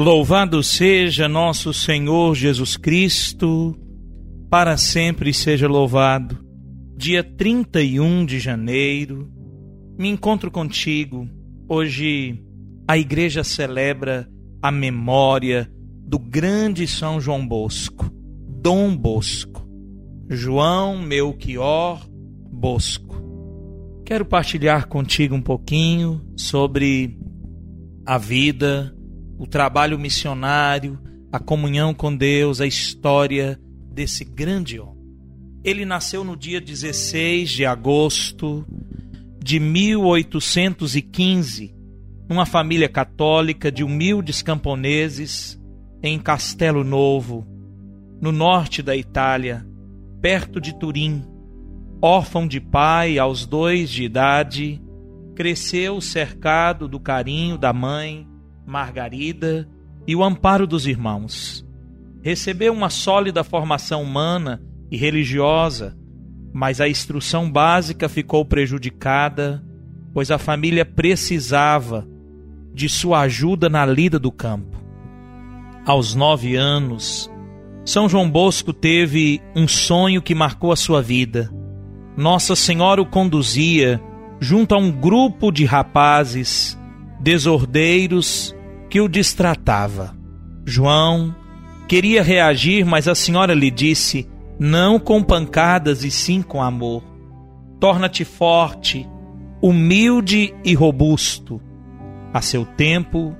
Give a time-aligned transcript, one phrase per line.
[0.00, 3.78] Louvado seja nosso Senhor Jesus Cristo,
[4.48, 6.42] para sempre seja louvado.
[6.96, 9.30] Dia 31 de janeiro,
[9.98, 11.28] me encontro contigo.
[11.68, 12.42] Hoje
[12.88, 14.26] a igreja celebra
[14.62, 15.70] a memória
[16.06, 18.10] do grande São João Bosco,
[18.48, 19.68] Dom Bosco,
[20.30, 22.08] João Melchior
[22.50, 23.22] Bosco.
[24.06, 27.18] Quero partilhar contigo um pouquinho sobre
[28.06, 28.96] a vida,
[29.40, 31.00] o trabalho missionário,
[31.32, 33.58] a comunhão com Deus, a história
[33.90, 35.00] desse grande homem.
[35.64, 38.66] Ele nasceu no dia 16 de agosto
[39.42, 41.74] de 1815,
[42.28, 45.58] numa família católica de humildes camponeses
[46.02, 47.46] em Castelo Novo,
[48.20, 49.66] no norte da Itália,
[50.20, 51.24] perto de Turim.
[52.02, 54.82] Órfão de pai aos dois de idade,
[55.34, 58.28] cresceu cercado do carinho da mãe
[58.66, 59.68] Margarida
[60.06, 61.66] e o amparo dos irmãos.
[62.22, 65.96] Recebeu uma sólida formação humana e religiosa,
[66.52, 69.64] mas a instrução básica ficou prejudicada,
[70.12, 72.06] pois a família precisava
[72.74, 74.78] de sua ajuda na lida do campo.
[75.86, 77.30] Aos nove anos,
[77.84, 81.50] São João Bosco teve um sonho que marcou a sua vida.
[82.16, 84.00] Nossa Senhora o conduzia
[84.40, 86.78] junto a um grupo de rapazes
[87.20, 88.54] desordeiros
[88.88, 90.16] que o distratava.
[90.64, 91.34] João
[91.86, 94.28] queria reagir, mas a senhora lhe disse:
[94.58, 97.02] não com pancadas e sim com amor.
[97.78, 99.08] Torna-te forte,
[99.62, 101.60] humilde e robusto.
[102.32, 103.34] A seu tempo,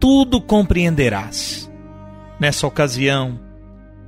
[0.00, 1.70] tudo compreenderás.
[2.40, 3.38] Nessa ocasião,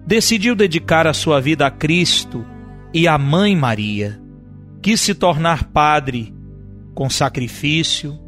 [0.07, 2.45] decidiu dedicar a sua vida a Cristo
[2.93, 4.21] e à Mãe Maria.
[4.83, 6.35] Quis se tornar padre
[6.95, 8.19] com sacrifício,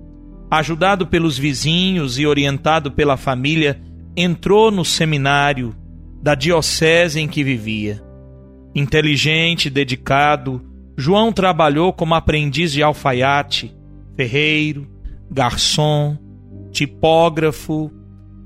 [0.50, 3.80] ajudado pelos vizinhos e orientado pela família,
[4.16, 5.74] entrou no seminário
[6.22, 8.02] da diocese em que vivia.
[8.74, 10.62] Inteligente, dedicado,
[10.96, 13.76] João trabalhou como aprendiz de alfaiate,
[14.16, 14.88] ferreiro,
[15.30, 16.16] garçom,
[16.72, 17.92] tipógrafo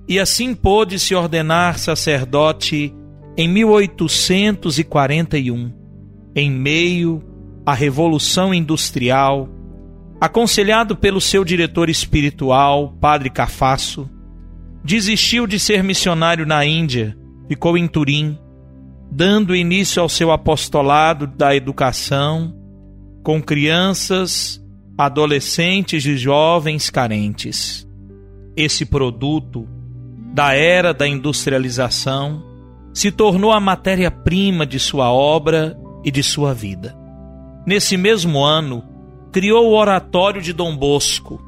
[0.09, 2.93] e assim pôde se ordenar sacerdote
[3.37, 5.73] em 1841,
[6.35, 7.23] em meio
[7.65, 9.49] à Revolução Industrial
[10.23, 14.09] aconselhado pelo seu diretor espiritual, Padre Cafasso,
[14.85, 17.19] desistiu de ser missionário na Índia,
[17.49, 18.39] ficou em Turim,
[19.11, 22.55] dando início ao seu apostolado da educação
[23.25, 24.65] com crianças,
[24.97, 27.85] adolescentes e jovens carentes.
[28.57, 29.67] Esse produto
[30.33, 32.45] da era da industrialização
[32.95, 36.97] se tornou a matéria-prima de sua obra e de sua vida.
[37.67, 38.92] Nesse mesmo ano,
[39.33, 41.41] criou o Oratório de Dom Bosco,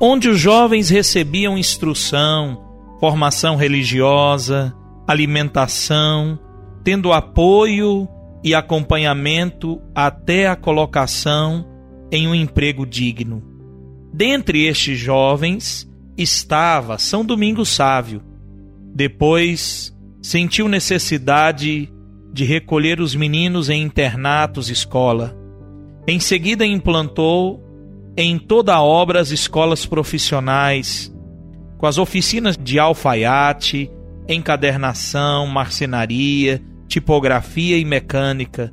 [0.00, 2.64] onde os jovens recebiam instrução,
[2.98, 4.74] formação religiosa,
[5.06, 6.38] alimentação,
[6.82, 8.08] tendo apoio
[8.42, 11.66] e acompanhamento até a colocação
[12.10, 13.42] em um emprego digno.
[14.12, 15.86] Dentre estes jovens
[16.16, 18.22] estava São Domingos Sávio.
[18.94, 21.92] Depois sentiu necessidade
[22.32, 25.45] de recolher os meninos em internatos escola
[26.06, 27.66] em seguida, implantou
[28.16, 31.14] em toda a obra as escolas profissionais,
[31.76, 33.90] com as oficinas de alfaiate,
[34.28, 38.72] encadernação, marcenaria, tipografia e mecânica,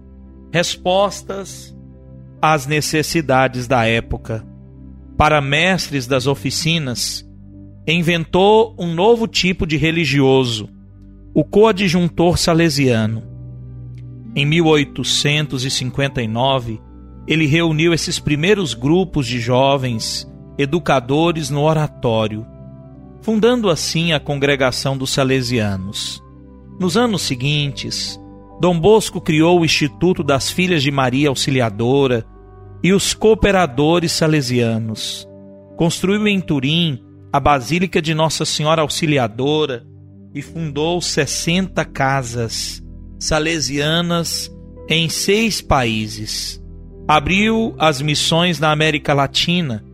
[0.52, 1.76] respostas
[2.42, 4.46] às necessidades da época.
[5.18, 7.30] Para mestres das oficinas,
[7.88, 10.70] inventou um novo tipo de religioso,
[11.34, 13.24] o coadjuntor salesiano.
[14.36, 16.80] Em 1859,
[17.28, 22.46] ele reuniu esses primeiros grupos de jovens educadores no oratório,
[23.22, 26.22] fundando assim a congregação dos Salesianos.
[26.80, 28.20] Nos anos seguintes,
[28.60, 32.26] Dom Bosco criou o Instituto das Filhas de Maria Auxiliadora
[32.84, 35.28] e os Cooperadores Salesianos.
[35.78, 37.00] Construiu em Turim
[37.32, 39.86] a Basílica de Nossa Senhora Auxiliadora
[40.36, 42.84] e fundou 60 casas
[43.18, 44.52] salesianas
[44.90, 46.63] em seis países
[47.16, 49.86] abriu as missões na América Latina,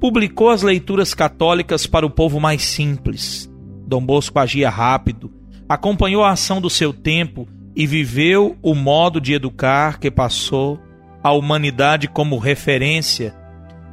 [0.00, 3.48] publicou as leituras católicas para o povo mais simples.
[3.86, 5.32] Dom Bosco agia rápido,
[5.68, 7.46] acompanhou a ação do seu tempo
[7.76, 10.80] e viveu o modo de educar que passou
[11.22, 13.32] à humanidade como referência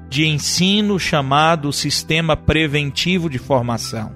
[0.09, 4.11] de ensino chamado Sistema Preventivo de Formação.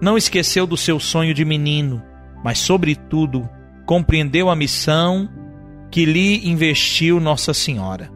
[0.00, 2.00] Não esqueceu do seu sonho de menino,
[2.44, 3.48] mas, sobretudo,
[3.84, 5.28] compreendeu a missão
[5.94, 8.12] que lhe investiu Nossa Senhora.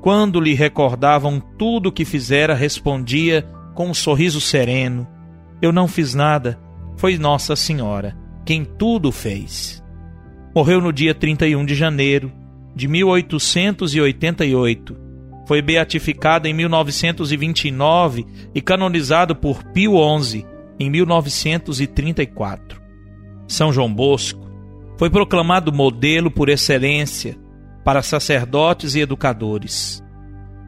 [0.00, 3.42] Quando lhe recordavam tudo o que fizera, respondia
[3.74, 5.08] com um sorriso sereno:
[5.60, 6.56] Eu não fiz nada,
[6.96, 8.16] foi Nossa Senhora
[8.46, 9.82] quem tudo fez.
[10.54, 12.30] Morreu no dia 31 de janeiro
[12.76, 14.96] de 1888.
[15.48, 18.24] Foi beatificado em 1929
[18.54, 20.46] e canonizado por Pio XI
[20.78, 22.80] em 1934.
[23.48, 24.48] São João Bosco
[25.00, 27.34] foi proclamado modelo por excelência
[27.82, 30.04] para sacerdotes e educadores.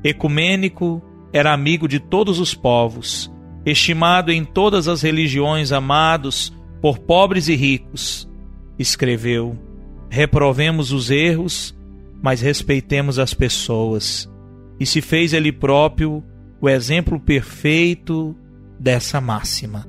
[0.02, 1.02] Ecumênico,
[1.34, 3.30] era amigo de todos os povos,
[3.66, 6.50] estimado em todas as religiões, amados
[6.80, 8.26] por pobres e ricos.
[8.78, 9.54] Escreveu:
[10.08, 11.78] Reprovemos os erros,
[12.22, 14.32] mas respeitemos as pessoas.
[14.80, 16.24] E se fez ele próprio
[16.58, 18.34] o exemplo perfeito
[18.80, 19.86] dessa máxima.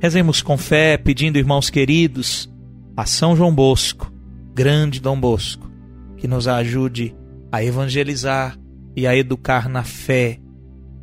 [0.00, 2.50] Rezemos com fé, pedindo, irmãos queridos,
[2.98, 4.12] a São João Bosco,
[4.52, 5.70] grande Dom Bosco,
[6.16, 7.14] que nos ajude
[7.52, 8.58] a evangelizar
[8.96, 10.40] e a educar na fé,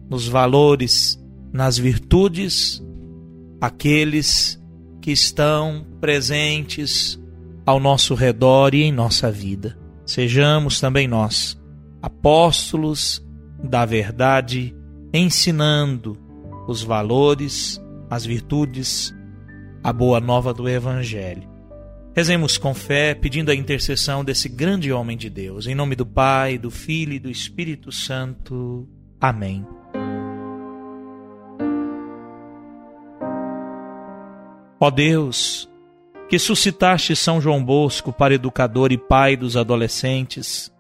[0.10, 1.18] nos valores,
[1.54, 2.84] nas virtudes,
[3.62, 4.62] aqueles
[5.02, 7.18] que estão presentes
[7.66, 9.80] ao nosso redor e em nossa vida.
[10.06, 11.58] Sejamos também nós
[12.02, 13.26] apóstolos
[13.64, 14.76] da verdade,
[15.14, 16.18] ensinando
[16.68, 19.16] os valores, as virtudes,
[19.82, 21.55] a boa nova do Evangelho.
[22.16, 25.68] Rezemos com fé, pedindo a intercessão desse grande homem de Deus.
[25.68, 28.88] Em nome do Pai, do Filho e do Espírito Santo.
[29.20, 29.68] Amém.
[34.80, 35.70] Ó Deus,
[36.30, 40.72] que suscitaste São João Bosco para educador e pai dos adolescentes,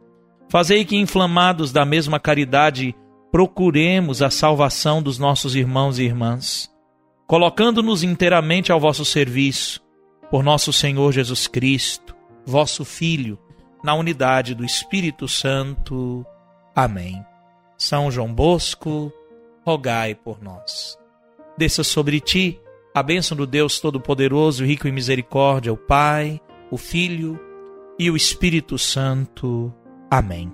[0.47, 2.95] fazei que, inflamados da mesma caridade,
[3.29, 6.71] procuremos a salvação dos nossos irmãos e irmãs,
[7.27, 9.83] colocando-nos inteiramente ao vosso serviço
[10.29, 13.39] por nosso Senhor Jesus Cristo, vosso Filho,
[13.83, 16.25] na unidade do Espírito Santo.
[16.75, 17.23] Amém.
[17.77, 19.11] São João Bosco,
[19.65, 20.97] rogai por nós.
[21.57, 22.59] Desça sobre ti
[22.93, 26.39] a bênção do Deus Todo-Poderoso, rico em misericórdia, o Pai,
[26.71, 27.39] o Filho
[27.99, 29.73] e o Espírito Santo.
[30.09, 30.51] Amém.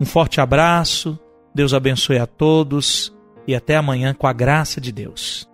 [0.00, 1.18] Um forte abraço,
[1.54, 3.14] Deus abençoe a todos
[3.46, 5.51] e até amanhã com a graça de Deus.